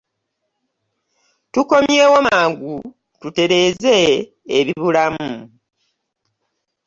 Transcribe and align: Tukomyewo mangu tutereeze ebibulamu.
Tukomyewo 1.53 2.17
mangu 2.27 2.75
tutereeze 3.19 3.97
ebibulamu. 4.57 5.31